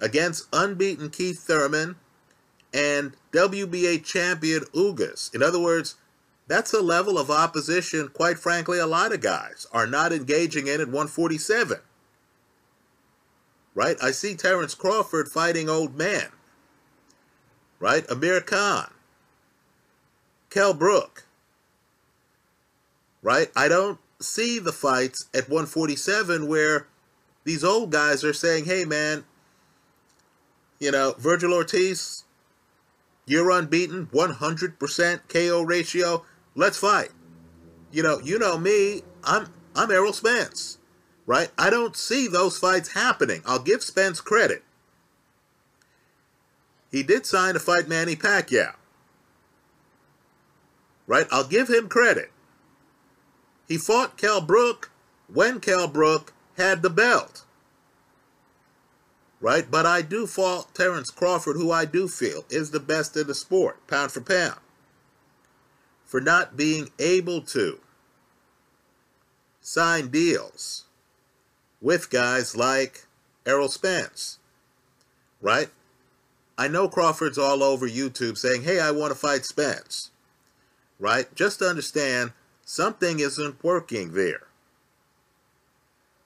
against 0.00 0.48
unbeaten 0.52 1.10
Keith 1.10 1.40
Thurman 1.40 1.96
and 2.74 3.14
WBA 3.32 4.04
champion 4.04 4.62
Ugas, 4.74 5.34
in 5.34 5.42
other 5.42 5.60
words, 5.60 5.96
that's 6.48 6.72
a 6.72 6.80
level 6.80 7.18
of 7.18 7.30
opposition, 7.30 8.08
quite 8.08 8.38
frankly, 8.38 8.78
a 8.78 8.86
lot 8.86 9.12
of 9.12 9.20
guys 9.20 9.66
are 9.72 9.86
not 9.86 10.12
engaging 10.12 10.66
in 10.66 10.80
at 10.80 10.88
147. 10.88 11.78
Right? 13.74 13.96
I 14.02 14.10
see 14.10 14.34
Terence 14.34 14.74
Crawford 14.74 15.28
fighting 15.28 15.70
old 15.70 15.96
man. 15.96 16.28
Right? 17.78 18.08
Amir 18.10 18.40
Khan. 18.40 18.92
Kell 20.50 20.74
Brook. 20.74 21.24
Right? 23.22 23.48
I 23.54 23.68
don't 23.68 23.98
see 24.20 24.58
the 24.58 24.72
fights 24.72 25.28
at 25.34 25.48
147 25.48 26.46
where 26.48 26.86
these 27.44 27.64
old 27.64 27.90
guys 27.90 28.24
are 28.24 28.32
saying, 28.32 28.64
hey, 28.64 28.84
man, 28.84 29.24
you 30.78 30.90
know, 30.90 31.14
Virgil 31.18 31.52
Ortiz, 31.52 32.24
you're 33.26 33.50
unbeaten, 33.50 34.06
100% 34.06 35.20
KO 35.28 35.62
ratio. 35.62 36.24
Let's 36.54 36.76
fight. 36.76 37.10
You 37.92 38.02
know, 38.02 38.18
you 38.20 38.38
know 38.38 38.58
me. 38.58 39.02
I'm 39.22 39.52
I'm 39.74 39.90
Errol 39.90 40.12
Spence, 40.12 40.78
right? 41.26 41.50
I 41.56 41.70
don't 41.70 41.96
see 41.96 42.26
those 42.26 42.58
fights 42.58 42.92
happening. 42.92 43.42
I'll 43.46 43.62
give 43.62 43.82
Spence 43.82 44.20
credit. 44.20 44.64
He 46.90 47.02
did 47.02 47.24
sign 47.24 47.54
to 47.54 47.60
fight 47.60 47.88
Manny 47.88 48.16
Pacquiao. 48.16 48.74
Right? 51.06 51.26
I'll 51.30 51.46
give 51.46 51.68
him 51.68 51.88
credit. 51.88 52.30
He 53.68 53.78
fought 53.78 54.16
Kell 54.16 54.40
Brook 54.40 54.90
when 55.32 55.60
Kell 55.60 55.88
Brook 55.88 56.32
had 56.56 56.82
the 56.82 56.90
belt. 56.90 57.44
Right? 59.40 59.68
But 59.70 59.86
I 59.86 60.02
do 60.02 60.26
fault 60.26 60.74
Terence 60.74 61.10
Crawford, 61.10 61.56
who 61.56 61.72
I 61.72 61.84
do 61.84 62.06
feel 62.06 62.44
is 62.50 62.70
the 62.70 62.80
best 62.80 63.16
in 63.16 63.26
the 63.26 63.34
sport, 63.34 63.86
pound 63.88 64.12
for 64.12 64.20
pound, 64.20 64.60
for 66.04 66.20
not 66.20 66.56
being 66.56 66.90
able 66.98 67.40
to 67.42 67.80
sign 69.60 70.08
deals 70.08 70.84
with 71.80 72.10
guys 72.10 72.56
like 72.56 73.06
Errol 73.44 73.68
Spence. 73.68 74.38
Right? 75.40 75.70
I 76.56 76.68
know 76.68 76.88
Crawford's 76.88 77.38
all 77.38 77.64
over 77.64 77.88
YouTube 77.88 78.38
saying, 78.38 78.62
hey, 78.62 78.78
I 78.78 78.92
want 78.92 79.12
to 79.12 79.18
fight 79.18 79.44
Spence. 79.44 80.10
Right? 81.00 81.34
Just 81.34 81.58
to 81.58 81.68
understand, 81.68 82.32
something 82.64 83.20
isn't 83.20 83.62
working 83.62 84.14
there. 84.14 84.46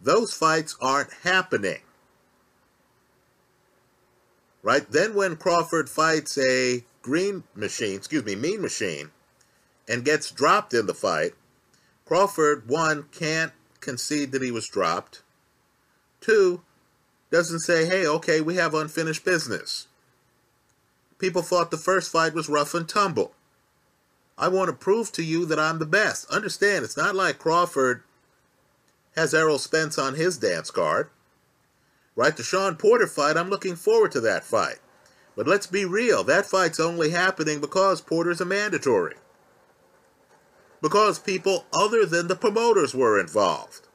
Those 0.01 0.33
fights 0.33 0.77
aren't 0.81 1.13
happening. 1.25 1.81
Right? 4.63 4.91
Then 4.91 5.15
when 5.15 5.37
Crawford 5.37 5.89
fights 5.89 6.37
a 6.39 6.85
green 7.03 7.45
machine, 7.55 7.97
excuse 7.97 8.25
me, 8.25 8.35
mean 8.35 8.61
machine, 8.61 9.11
and 9.89 10.05
gets 10.05 10.31
dropped 10.31 10.75
in 10.75 10.87
the 10.87 10.95
fight, 10.95 11.33
Crawford, 12.05 12.69
one, 12.69 13.05
can't 13.13 13.53
concede 13.81 14.33
that 14.33 14.43
he 14.43 14.51
was 14.51 14.69
dropped. 14.69 15.23
Two, 16.21 16.63
doesn't 17.31 17.61
say, 17.61 17.87
hey, 17.87 18.07
okay, 18.07 18.41
we 18.41 18.57
have 18.57 18.75
unfinished 18.75 19.25
business. 19.25 19.87
People 21.19 21.43
thought 21.43 21.71
the 21.71 21.77
first 21.77 22.11
fight 22.11 22.35
was 22.35 22.49
rough 22.49 22.75
and 22.75 22.89
tumble. 22.89 23.33
I 24.39 24.49
want 24.49 24.69
to 24.69 24.75
prove 24.75 25.13
to 25.13 25.23
you 25.23 25.47
that 25.47 25.59
I'm 25.59 25.79
the 25.79 25.87
best. 25.87 26.31
Understand, 26.31 26.85
it's 26.85 26.97
not 26.97 27.15
like 27.15 27.39
Crawford 27.39 28.03
has 29.17 29.33
Errol 29.33 29.59
Spence 29.59 29.99
on 29.99 30.15
his 30.15 30.37
dance 30.37 30.71
card. 30.71 31.09
Right, 32.15 32.37
the 32.37 32.43
Shawn 32.43 32.77
Porter 32.77 33.07
fight, 33.07 33.37
I'm 33.37 33.51
looking 33.51 33.77
forward 33.77 34.13
to 34.13 34.21
that 34.21 34.45
fight. 34.45 34.79
But 35.37 35.47
let's 35.47 35.67
be 35.67 35.85
real, 35.85 36.25
that 36.25 36.47
fight's 36.47 36.81
only 36.81 37.11
happening 37.11 37.61
because 37.61 38.01
Porter's 38.01 38.41
a 38.41 38.47
mandatory. 38.47 39.17
Because 40.81 41.19
people 41.19 41.67
other 41.75 42.07
than 42.07 42.29
the 42.29 42.37
promoters 42.37 42.95
were 42.95 43.21
involved. 43.21 43.89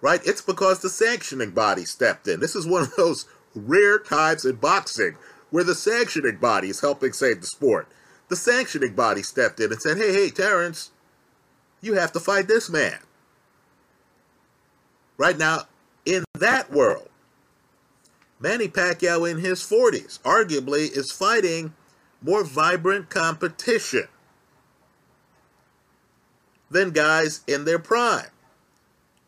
Right? 0.00 0.20
It's 0.24 0.42
because 0.42 0.80
the 0.80 0.88
sanctioning 0.88 1.50
body 1.50 1.84
stepped 1.84 2.26
in. 2.26 2.40
This 2.40 2.56
is 2.56 2.66
one 2.66 2.82
of 2.82 2.96
those 2.96 3.26
rare 3.54 3.98
times 3.98 4.44
in 4.44 4.56
boxing 4.56 5.16
where 5.50 5.64
the 5.64 5.74
sanctioning 5.74 6.36
body 6.36 6.68
is 6.68 6.80
helping 6.80 7.12
save 7.12 7.40
the 7.40 7.46
sport. 7.46 7.88
The 8.32 8.36
sanctioning 8.36 8.94
body 8.94 9.22
stepped 9.22 9.60
in 9.60 9.70
and 9.70 9.82
said, 9.82 9.98
hey, 9.98 10.10
hey, 10.14 10.30
Terence, 10.30 10.90
you 11.82 11.92
have 11.96 12.12
to 12.12 12.18
fight 12.18 12.48
this 12.48 12.70
man. 12.70 12.98
Right 15.18 15.36
now, 15.36 15.64
in 16.06 16.24
that 16.38 16.72
world, 16.72 17.10
Manny 18.40 18.68
Pacquiao 18.68 19.30
in 19.30 19.36
his 19.36 19.60
40s 19.60 20.18
arguably 20.22 20.90
is 20.96 21.12
fighting 21.12 21.74
more 22.22 22.42
vibrant 22.42 23.10
competition 23.10 24.08
than 26.70 26.92
guys 26.92 27.42
in 27.46 27.66
their 27.66 27.78
prime. 27.78 28.30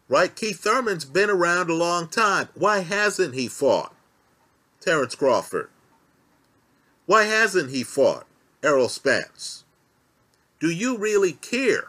Right? 0.09 0.35
Keith 0.35 0.61
Thurman's 0.61 1.05
been 1.05 1.29
around 1.29 1.69
a 1.69 1.75
long 1.75 2.09
time. 2.09 2.49
Why 2.55 2.79
hasn't 2.79 3.35
he 3.35 3.49
fought 3.49 3.95
Terence 4.81 5.15
Crawford? 5.15 5.69
Why 7.05 7.25
hasn't 7.25 7.69
he 7.69 7.83
fought 7.83 8.27
Errol 8.65 8.89
Spence? 8.89 9.65
Do 10.59 10.71
you 10.71 10.97
really 10.97 11.33
care 11.33 11.89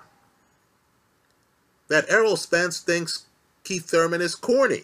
that 1.88 2.10
Errol 2.10 2.36
Spence 2.36 2.79
thinks 2.79 3.25
Keith 3.64 3.90
Thurman 3.90 4.22
is 4.22 4.35
corny? 4.35 4.83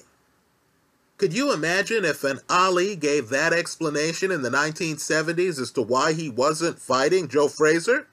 Could 1.17 1.33
you 1.33 1.53
imagine 1.53 2.05
if 2.05 2.23
an 2.23 2.39
Ali 2.49 2.95
gave 2.95 3.29
that 3.29 3.53
explanation 3.53 4.31
in 4.31 4.41
the 4.41 4.49
1970s 4.49 5.59
as 5.59 5.71
to 5.71 5.81
why 5.81 6.13
he 6.13 6.29
wasn't 6.29 6.79
fighting 6.79 7.27
Joe 7.27 7.47
Frazier? 7.47 8.07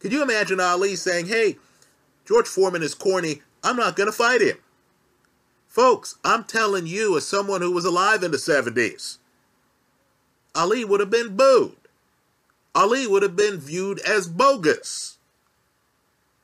Could 0.00 0.12
you 0.12 0.22
imagine 0.22 0.58
Ali 0.58 0.96
saying, 0.96 1.26
hey, 1.26 1.58
George 2.26 2.48
Foreman 2.48 2.82
is 2.82 2.94
corny, 2.94 3.42
I'm 3.62 3.76
not 3.76 3.94
going 3.94 4.08
to 4.08 4.12
fight 4.12 4.40
him? 4.40 4.56
Folks, 5.68 6.16
I'm 6.24 6.44
telling 6.44 6.86
you 6.86 7.16
as 7.16 7.26
someone 7.26 7.60
who 7.60 7.70
was 7.70 7.84
alive 7.84 8.22
in 8.22 8.30
the 8.30 8.36
70s, 8.36 9.18
Ali 10.54 10.84
would 10.84 11.00
have 11.00 11.10
been 11.10 11.36
booed. 11.36 11.77
Ali 12.74 13.06
would 13.06 13.22
have 13.22 13.36
been 13.36 13.58
viewed 13.58 13.98
as 14.00 14.26
bogus. 14.26 15.18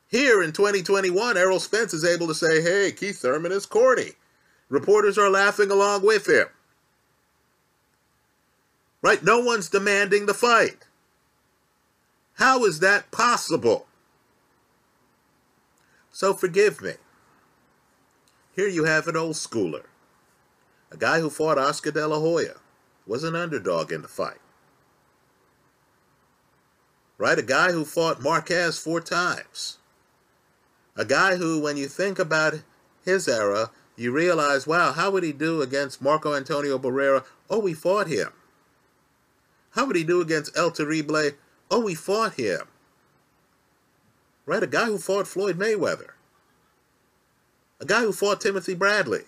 Here 0.09 0.43
in 0.43 0.53
2021, 0.53 1.37
Errol 1.37 1.61
Spence 1.61 1.93
is 1.93 2.05
able 2.05 2.27
to 2.29 2.35
say, 2.35 2.63
hey, 2.63 2.93
Keith 2.93 3.19
Thurman 3.19 3.53
is 3.53 3.67
corny. 3.67 4.13
Reporters 4.69 5.19
are 5.19 5.31
laughing 5.31 5.71
along 5.71 6.05
with 6.05 6.29
him. 6.29 6.47
Right? 9.03 9.23
No 9.23 9.41
one's 9.41 9.69
demanding 9.69 10.27
the 10.27 10.35
fight. 10.35 10.87
How 12.35 12.65
is 12.65 12.81
that 12.81 13.11
possible? 13.11 13.87
So 16.11 16.33
forgive 16.33 16.81
me. 16.81 16.93
Here 18.55 18.69
you 18.69 18.85
have 18.85 19.09
an 19.09 19.17
old 19.17 19.35
schooler, 19.35 19.83
a 20.93 20.97
guy 20.97 21.19
who 21.19 21.29
fought 21.29 21.59
Oscar 21.59 21.91
De 21.91 22.07
La 22.07 22.21
Hoya, 22.21 22.55
was 23.05 23.25
an 23.25 23.35
underdog 23.35 23.91
in 23.91 24.03
the 24.03 24.09
fight. 24.09 24.39
Right? 27.25 27.39
A 27.39 27.43
guy 27.43 27.73
who 27.73 27.87
fought 27.87 28.21
Marquez 28.21 28.79
four 28.79 29.01
times. 29.01 29.79
A 30.95 31.07
guy 31.07 31.37
who, 31.37 31.59
when 31.59 31.79
you 31.79 31.89
think 31.89 32.19
about 32.19 32.61
his 33.03 33.27
era, 33.27 33.71
you 33.97 34.13
realize, 34.13 34.67
wow, 34.67 34.93
how 34.93 35.11
would 35.11 35.23
he 35.23 35.33
do 35.33 35.63
against 35.63 36.03
Marco 36.03 36.35
Antonio 36.35 36.79
Barrera? 36.79 37.25
Oh, 37.49 37.61
we 37.61 37.73
fought 37.73 38.09
him. 38.09 38.35
How 39.71 39.87
would 39.87 39.97
he 39.97 40.05
do 40.05 40.21
against 40.21 40.55
El 40.55 40.71
Terrible? 40.71 41.31
Oh, 41.71 41.81
we 41.81 41.95
fought 41.95 42.35
him. 42.35 42.69
Right? 44.45 44.63
A 44.63 44.67
guy 44.67 44.85
who 44.85 44.99
fought 44.99 45.27
Floyd 45.27 45.59
Mayweather. 45.59 46.11
A 47.81 47.87
guy 47.87 48.01
who 48.01 48.13
fought 48.13 48.43
Timothy 48.43 48.75
Bradley. 48.75 49.23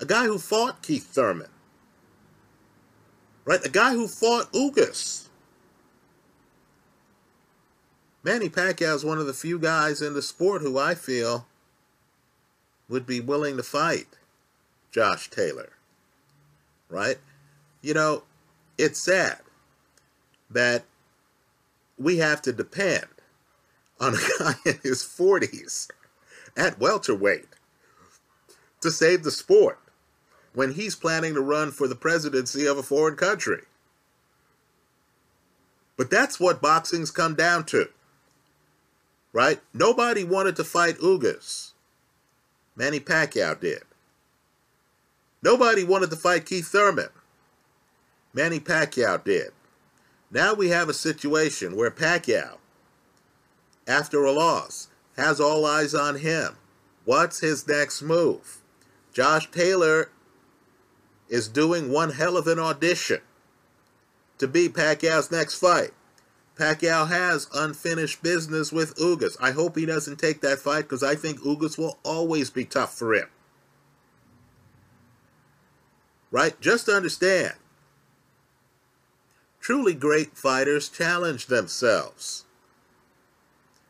A 0.00 0.04
guy 0.04 0.24
who 0.24 0.38
fought 0.40 0.82
Keith 0.82 1.06
Thurman. 1.06 1.50
Right? 3.44 3.64
A 3.64 3.70
guy 3.70 3.92
who 3.92 4.08
fought 4.08 4.52
Ugas. 4.52 5.25
Manny 8.26 8.48
Pacquiao 8.48 8.92
is 8.92 9.04
one 9.04 9.18
of 9.18 9.26
the 9.28 9.32
few 9.32 9.56
guys 9.56 10.02
in 10.02 10.14
the 10.14 10.20
sport 10.20 10.60
who 10.60 10.76
I 10.76 10.96
feel 10.96 11.46
would 12.88 13.06
be 13.06 13.20
willing 13.20 13.56
to 13.56 13.62
fight 13.62 14.08
Josh 14.90 15.30
Taylor. 15.30 15.74
Right? 16.88 17.18
You 17.82 17.94
know, 17.94 18.24
it's 18.76 18.98
sad 18.98 19.38
that 20.50 20.82
we 21.96 22.16
have 22.16 22.42
to 22.42 22.52
depend 22.52 23.06
on 24.00 24.14
a 24.14 24.18
guy 24.40 24.54
in 24.66 24.80
his 24.82 25.04
40s 25.04 25.88
at 26.56 26.80
welterweight 26.80 27.46
to 28.80 28.90
save 28.90 29.22
the 29.22 29.30
sport 29.30 29.78
when 30.52 30.72
he's 30.72 30.96
planning 30.96 31.34
to 31.34 31.40
run 31.40 31.70
for 31.70 31.86
the 31.86 31.94
presidency 31.94 32.66
of 32.66 32.76
a 32.76 32.82
foreign 32.82 33.14
country. 33.14 33.62
But 35.96 36.10
that's 36.10 36.40
what 36.40 36.60
boxing's 36.60 37.12
come 37.12 37.36
down 37.36 37.66
to. 37.66 37.88
Right? 39.36 39.60
Nobody 39.74 40.24
wanted 40.24 40.56
to 40.56 40.64
fight 40.64 40.96
Ugas. 40.96 41.72
Manny 42.74 43.00
Pacquiao 43.00 43.60
did. 43.60 43.82
Nobody 45.42 45.84
wanted 45.84 46.08
to 46.08 46.16
fight 46.16 46.46
Keith 46.46 46.68
Thurman. 46.68 47.10
Manny 48.32 48.58
Pacquiao 48.58 49.22
did. 49.22 49.50
Now 50.30 50.54
we 50.54 50.70
have 50.70 50.88
a 50.88 50.94
situation 50.94 51.76
where 51.76 51.90
Pacquiao, 51.90 52.56
after 53.86 54.24
a 54.24 54.32
loss, 54.32 54.88
has 55.18 55.38
all 55.38 55.66
eyes 55.66 55.94
on 55.94 56.20
him. 56.20 56.56
What's 57.04 57.40
his 57.40 57.68
next 57.68 58.00
move? 58.00 58.62
Josh 59.12 59.50
Taylor 59.50 60.08
is 61.28 61.46
doing 61.46 61.92
one 61.92 62.12
hell 62.12 62.38
of 62.38 62.46
an 62.46 62.58
audition 62.58 63.20
to 64.38 64.48
be 64.48 64.70
Pacquiao's 64.70 65.30
next 65.30 65.56
fight. 65.56 65.92
Pacquiao 66.56 67.08
has 67.08 67.48
unfinished 67.54 68.22
business 68.22 68.72
with 68.72 68.96
Ugas. 68.96 69.36
I 69.40 69.50
hope 69.50 69.76
he 69.76 69.86
doesn't 69.86 70.18
take 70.18 70.40
that 70.40 70.58
fight 70.58 70.82
because 70.82 71.02
I 71.02 71.14
think 71.14 71.40
Ugas 71.40 71.76
will 71.76 71.98
always 72.02 72.50
be 72.50 72.64
tough 72.64 72.96
for 72.96 73.14
him. 73.14 73.28
Right? 76.30 76.58
Just 76.60 76.88
understand 76.88 77.54
Truly 79.66 79.94
great 79.94 80.38
fighters 80.38 80.88
challenge 80.88 81.46
themselves. 81.46 82.44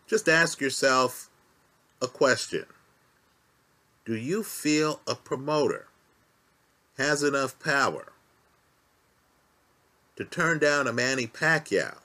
Just 0.07 0.27
ask 0.27 0.59
yourself 0.59 1.29
a 2.01 2.09
question. 2.09 2.65
Do 4.07 4.17
you 4.17 4.43
feel 4.43 5.03
a 5.07 5.15
promoter 5.15 5.89
has 6.97 7.23
enough 7.23 7.59
power 7.59 8.15
to 10.17 10.25
turn 10.25 10.59
down 10.59 10.87
a 10.87 10.95
Manny 10.95 11.27
Pacquiao 11.27 11.99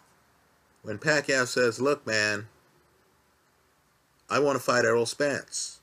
when 0.83 0.97
Pacquiao 0.97 1.47
says, 1.47 1.79
look, 1.79 2.05
man, 2.05 2.47
I 4.29 4.39
want 4.39 4.57
to 4.57 4.63
fight 4.63 4.85
Errol 4.85 5.05
Spence. 5.05 5.79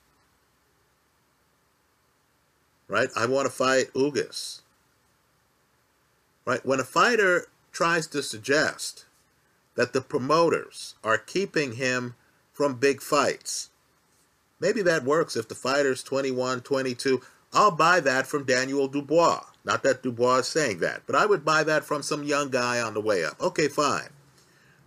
Right? 2.89 3.11
I 3.15 3.27
want 3.27 3.47
to 3.47 3.53
fight 3.53 3.93
Ugas. 3.95 4.63
Right? 6.45 6.65
When 6.65 6.81
a 6.81 6.85
fighter 6.85 7.49
tries 7.73 8.07
to 8.09 8.23
suggest 8.23 9.05
that 9.75 9.93
the 9.93 10.01
promoters 10.01 10.95
are 11.05 11.19
keeping 11.19 11.77
him 11.77 12.15
from 12.53 12.75
big 12.75 13.03
fights, 13.03 13.69
maybe 14.59 14.83
that 14.83 15.05
works 15.05 15.37
if 15.37 15.49
the 15.49 15.55
fighter's 15.55 16.03
21, 16.03 16.63
22. 16.63 17.21
I'll 17.53 17.71
buy 17.71 18.01
that 18.01 18.27
from 18.27 18.45
Daniel 18.45 18.89
Dubois. 18.89 19.43
Not 19.65 19.83
that 19.83 20.03
Dubois 20.03 20.39
is 20.39 20.49
saying 20.49 20.81
that, 20.81 21.03
but 21.07 21.15
I 21.15 21.27
would 21.27 21.45
buy 21.45 21.63
that 21.65 21.85
from 21.85 22.03
some 22.03 22.25
young 22.25 22.49
guy 22.49 22.81
on 22.81 22.95
the 22.95 23.01
way 23.01 23.25
up. 23.25 23.41
Okay, 23.41 23.69
fine. 23.69 24.09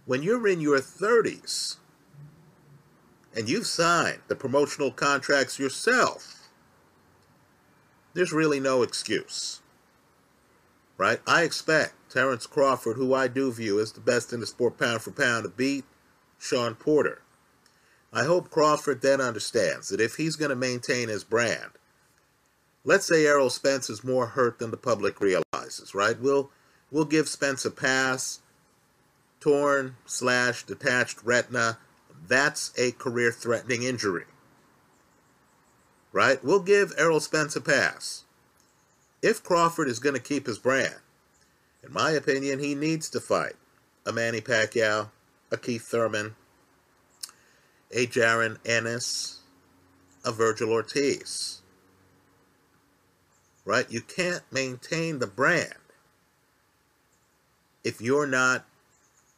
When 0.06 0.24
you're 0.24 0.48
in 0.48 0.62
your 0.62 0.80
30s 0.80 1.78
and 3.36 3.50
you've 3.50 3.68
signed 3.68 4.22
the 4.28 4.36
promotional 4.36 4.92
contracts 4.92 5.60
yourself, 5.60 6.50
there's 8.14 8.34
really 8.34 8.60
no 8.60 8.82
excuse. 8.84 9.62
Right? 10.98 11.20
I 11.26 11.44
expect 11.44 11.94
Terence 12.12 12.46
Crawford, 12.46 12.98
who 12.98 13.14
I 13.14 13.28
do 13.28 13.52
view 13.52 13.80
as 13.80 13.92
the 13.92 14.02
best 14.02 14.34
in 14.34 14.40
the 14.40 14.48
sport 14.48 14.78
pound 14.78 15.02
for 15.02 15.12
pound, 15.12 15.44
to 15.44 15.50
beat 15.50 15.86
Shawn 16.38 16.76
Porter. 16.76 17.22
I 18.14 18.26
hope 18.26 18.50
Crawford 18.50 19.02
then 19.02 19.22
understands 19.22 19.88
that 19.90 20.02
if 20.02 20.16
he's 20.16 20.36
going 20.36 20.50
to 20.50 20.56
maintain 20.56 21.08
his 21.08 21.24
brand, 21.24 21.72
let's 22.84 23.08
say 23.08 23.26
Errol 23.26 23.50
Spence 23.50 23.90
is 23.90 24.04
more 24.04 24.28
hurt 24.28 24.60
than 24.60 24.72
the 24.72 24.78
public 24.78 25.22
realizes, 25.22 25.96
right? 25.96 26.20
We'll 26.20 26.52
we'll 26.92 27.06
give 27.06 27.30
Spence 27.30 27.64
a 27.64 27.72
pass. 27.72 28.42
Torn 29.42 29.98
slash 30.06 30.64
detached 30.64 31.20
retina, 31.24 31.80
that's 32.26 32.72
a 32.78 32.94
career 32.94 33.34
threatening 33.34 33.84
injury. 33.84 34.24
Right? 36.14 36.42
We'll 36.42 36.62
give 36.62 36.94
Errol 36.98 37.20
Spence 37.20 37.58
a 37.58 37.62
pass. 37.62 38.24
If 39.22 39.44
Crawford 39.44 39.90
is 39.90 40.00
going 40.00 40.16
to 40.16 40.22
keep 40.22 40.48
his 40.48 40.60
brand, 40.60 40.96
in 41.84 41.92
my 41.92 42.12
opinion, 42.12 42.60
he 42.60 42.74
needs 42.74 43.10
to 43.10 43.20
fight 43.20 43.56
a 44.06 44.14
Manny 44.14 44.40
Pacquiao, 44.40 45.10
a 45.52 45.58
Keith 45.58 45.84
Thurman, 45.84 46.36
a 47.92 48.08
Jaron 48.08 48.58
Ennis, 48.66 49.42
a 50.24 50.32
Virgil 50.32 50.72
Ortiz 50.72 51.62
right? 53.66 53.90
You 53.92 54.02
can't 54.02 54.44
maintain 54.52 55.20
the 55.20 55.28
brand 55.28 55.74
if 57.84 58.02
you're 58.02 58.28
not 58.28 58.66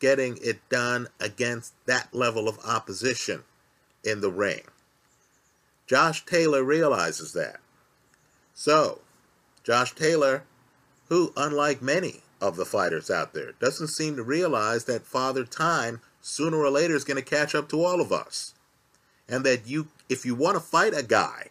getting 0.03 0.37
it 0.41 0.59
done 0.67 1.07
against 1.21 1.73
that 1.85 2.13
level 2.13 2.49
of 2.49 2.59
opposition 2.65 3.41
in 4.03 4.19
the 4.19 4.29
ring. 4.29 4.59
Josh 5.87 6.25
Taylor 6.25 6.61
realizes 6.61 7.31
that. 7.31 7.61
So, 8.53 8.99
Josh 9.63 9.95
Taylor, 9.95 10.43
who, 11.07 11.31
unlike 11.37 11.81
many 11.81 12.19
of 12.41 12.57
the 12.57 12.65
fighters 12.65 13.09
out 13.09 13.33
there, 13.33 13.53
doesn't 13.61 13.87
seem 13.87 14.17
to 14.17 14.23
realize 14.23 14.83
that 14.83 15.05
Father 15.05 15.45
Time 15.45 16.01
sooner 16.19 16.57
or 16.57 16.69
later 16.69 16.97
is 16.97 17.05
going 17.05 17.15
to 17.15 17.23
catch 17.23 17.55
up 17.55 17.69
to 17.69 17.81
all 17.81 18.01
of 18.01 18.11
us. 18.11 18.55
And 19.29 19.45
that 19.45 19.67
you, 19.67 19.87
if 20.09 20.25
you 20.25 20.35
want 20.35 20.55
to 20.55 20.59
fight 20.59 20.93
a 20.93 21.03
guy 21.03 21.47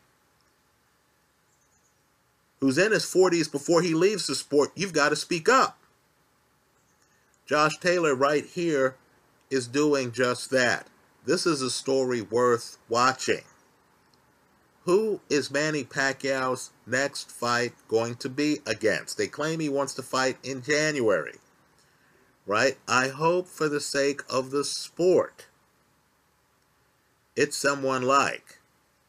who's 2.61 2.77
in 2.77 2.93
his 2.93 3.07
40s 3.07 3.51
before 3.51 3.81
he 3.81 3.95
leaves 3.95 4.27
the 4.27 4.35
sport, 4.35 4.73
you've 4.75 4.93
got 4.93 5.09
to 5.09 5.17
speak 5.17 5.49
up. 5.49 5.79
Josh 7.47 7.77
Taylor, 7.79 8.15
right 8.15 8.45
here, 8.45 8.97
is 9.51 9.69
doing 9.69 10.13
just 10.13 10.51
that. 10.51 10.87
This 11.25 11.47
is 11.47 11.63
a 11.63 11.71
story 11.71 12.23
worth 12.23 12.79
watching. 12.89 13.43
Who 14.85 15.21
is 15.29 15.51
Manny 15.51 15.85
Pacquiao's 15.85 16.71
next 16.87 17.31
fight 17.31 17.75
going 17.87 18.17
to 18.17 18.29
be 18.29 18.59
against? 18.67 19.17
They 19.17 19.29
claim 19.29 19.61
he 19.61 19.69
wants 19.69 19.95
to 19.95 20.03
fight 20.03 20.39
in 20.43 20.63
January. 20.63 21.39
Right? 22.47 22.79
I 22.89 23.09
hope 23.09 23.47
for 23.47 23.69
the 23.69 23.81
sake 23.81 24.23
of 24.29 24.51
the 24.51 24.65
sport, 24.65 25.47
it's 27.37 27.57
someone 27.57 28.03
like 28.03 28.59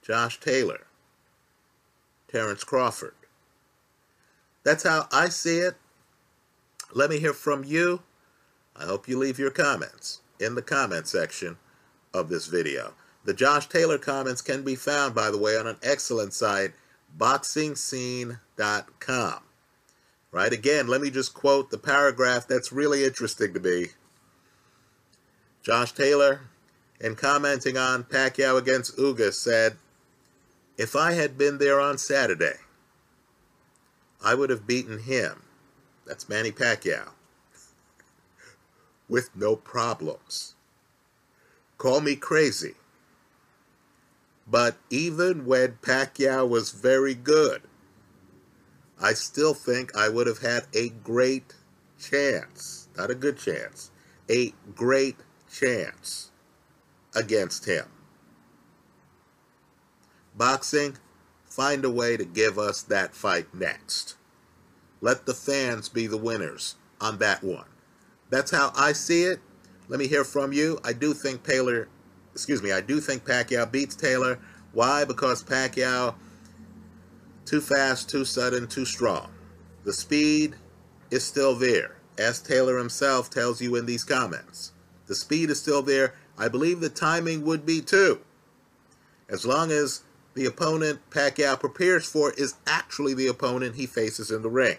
Josh 0.03 0.39
Taylor, 0.39 0.85
Terence 2.27 2.63
Crawford, 2.63 3.15
that's 4.63 4.83
how 4.83 5.07
I 5.11 5.29
see 5.29 5.57
it. 5.57 5.75
Let 6.93 7.09
me 7.09 7.19
hear 7.19 7.33
from 7.33 7.63
you. 7.63 8.01
I 8.75 8.85
hope 8.85 9.07
you 9.07 9.17
leave 9.17 9.39
your 9.39 9.51
comments 9.51 10.21
in 10.39 10.55
the 10.55 10.61
comment 10.61 11.07
section 11.07 11.57
of 12.13 12.29
this 12.29 12.47
video. 12.47 12.93
The 13.25 13.33
Josh 13.33 13.67
Taylor 13.67 13.97
comments 13.97 14.41
can 14.41 14.63
be 14.63 14.75
found, 14.75 15.15
by 15.15 15.31
the 15.31 15.37
way, 15.37 15.57
on 15.57 15.67
an 15.67 15.77
excellent 15.81 16.33
site, 16.33 16.73
boxingscene.com. 17.17 19.39
Right? 20.31 20.51
Again, 20.51 20.87
let 20.87 21.01
me 21.01 21.11
just 21.11 21.33
quote 21.33 21.69
the 21.69 21.77
paragraph 21.77 22.47
that's 22.47 22.71
really 22.71 23.05
interesting 23.05 23.53
to 23.53 23.59
me. 23.59 23.87
Josh 25.61 25.93
Taylor, 25.93 26.41
in 26.99 27.15
commenting 27.15 27.77
on 27.77 28.03
Pacquiao 28.03 28.57
against 28.57 28.97
Ugas, 28.97 29.35
said, 29.35 29.77
If 30.77 30.95
I 30.95 31.13
had 31.13 31.37
been 31.37 31.59
there 31.59 31.79
on 31.79 31.97
Saturday, 31.97 32.55
I 34.23 34.35
would 34.35 34.49
have 34.49 34.67
beaten 34.67 34.99
him, 34.99 35.43
that's 36.05 36.27
Manny 36.27 36.51
Pacquiao, 36.51 37.11
with 39.09 39.29
no 39.35 39.55
problems. 39.55 40.55
Call 41.77 42.01
me 42.01 42.15
crazy. 42.15 42.75
But 44.47 44.77
even 44.89 45.45
when 45.45 45.77
Pacquiao 45.81 46.47
was 46.47 46.71
very 46.71 47.13
good, 47.13 47.61
I 49.01 49.13
still 49.13 49.53
think 49.53 49.95
I 49.95 50.09
would 50.09 50.27
have 50.27 50.39
had 50.39 50.67
a 50.73 50.89
great 50.89 51.55
chance, 51.99 52.87
not 52.97 53.09
a 53.09 53.15
good 53.15 53.37
chance, 53.37 53.91
a 54.29 54.53
great 54.75 55.17
chance 55.51 56.31
against 57.15 57.65
him. 57.65 57.85
Boxing, 60.35 60.97
find 61.45 61.85
a 61.85 61.89
way 61.89 62.17
to 62.17 62.25
give 62.25 62.57
us 62.57 62.81
that 62.83 63.13
fight 63.13 63.53
next. 63.53 64.15
Let 65.01 65.25
the 65.25 65.33
fans 65.33 65.89
be 65.89 66.07
the 66.07 66.17
winners 66.17 66.75
on 66.99 67.17
that 67.19 67.43
one. 67.43 67.72
That's 68.33 68.49
how 68.49 68.73
I 68.75 68.93
see 68.93 69.25
it. 69.25 69.39
Let 69.89 69.99
me 69.99 70.07
hear 70.07 70.23
from 70.23 70.53
you. 70.53 70.79
I 70.83 70.91
do 70.91 71.13
think 71.13 71.43
Taylor, 71.43 71.87
excuse 72.31 72.63
me, 72.63 72.71
I 72.71 72.81
do 72.81 72.99
think 72.99 73.23
Pacquiao 73.23 73.71
beats 73.71 73.95
Taylor. 73.95 74.39
Why? 74.71 75.05
Because 75.05 75.43
Pacquiao, 75.43 76.15
too 77.45 77.61
fast, 77.61 78.09
too 78.09 78.25
sudden, 78.25 78.65
too 78.67 78.85
strong. 78.85 79.29
The 79.83 79.93
speed 79.93 80.55
is 81.11 81.23
still 81.23 81.53
there, 81.53 81.97
as 82.17 82.41
Taylor 82.41 82.79
himself 82.79 83.29
tells 83.29 83.61
you 83.61 83.75
in 83.75 83.85
these 83.85 84.03
comments. 84.03 84.71
The 85.05 85.13
speed 85.13 85.51
is 85.51 85.59
still 85.59 85.83
there. 85.83 86.15
I 86.35 86.47
believe 86.47 86.79
the 86.79 86.89
timing 86.89 87.45
would 87.45 87.67
be 87.67 87.81
too. 87.81 88.19
As 89.29 89.45
long 89.45 89.71
as 89.71 90.01
the 90.33 90.47
opponent 90.47 91.07
Pacquiao 91.11 91.59
prepares 91.59 92.07
for 92.07 92.31
is 92.31 92.55
actually 92.65 93.13
the 93.13 93.27
opponent 93.27 93.75
he 93.75 93.85
faces 93.85 94.31
in 94.31 94.41
the 94.41 94.49
ring. 94.49 94.77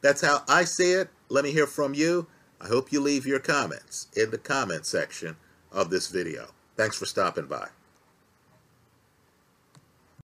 That's 0.00 0.22
how 0.22 0.44
I 0.48 0.64
see 0.64 0.92
it. 0.92 1.10
Let 1.32 1.44
me 1.44 1.52
hear 1.52 1.66
from 1.66 1.94
you. 1.94 2.26
I 2.60 2.68
hope 2.68 2.92
you 2.92 3.00
leave 3.00 3.24
your 3.24 3.38
comments 3.38 4.08
in 4.14 4.30
the 4.30 4.36
comment 4.36 4.84
section 4.84 5.36
of 5.72 5.88
this 5.88 6.08
video. 6.08 6.48
Thanks 6.76 6.98
for 6.98 7.06
stopping 7.06 7.46
by. 7.46 7.68